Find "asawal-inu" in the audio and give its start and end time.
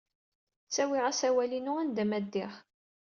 1.11-1.73